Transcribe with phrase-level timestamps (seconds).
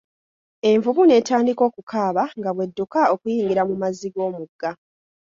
[0.71, 4.69] Envubu netandika okukaaba nga bw'edduka okuyingira mu mazzi g'omugga.